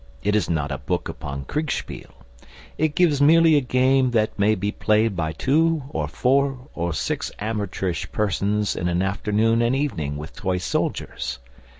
[0.23, 2.09] It is not a book upon Kriegspiel.
[2.75, 7.31] It gives merely a game that may be played by two or four or six
[7.37, 11.37] amateurish persons in an afternoon and evening with toy soldiers.